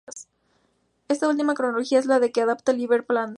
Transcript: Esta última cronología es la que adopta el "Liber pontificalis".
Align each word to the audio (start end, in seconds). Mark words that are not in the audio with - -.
Esta 1.09 1.27
última 1.29 1.53
cronología 1.53 1.99
es 1.99 2.07
la 2.07 2.19
que 2.29 2.41
adopta 2.41 2.71
el 2.71 2.79
"Liber 2.79 3.05
pontificalis". 3.05 3.29